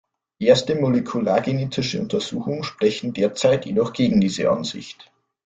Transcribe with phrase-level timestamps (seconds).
[0.39, 5.11] Erste molekulargenetische Untersuchungen sprechen derzeit jedoch gegen diese Ansicht.